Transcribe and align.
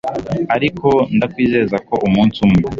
ariko 0.55 0.87
ndakwizeza 1.15 1.77
ko 1.87 1.93
umunsi 2.07 2.39
mwe 2.49 2.59